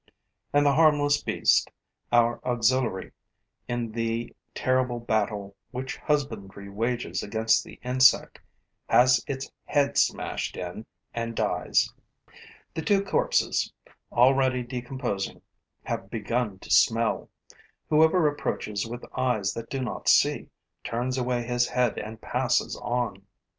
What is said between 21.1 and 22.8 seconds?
away his head and passes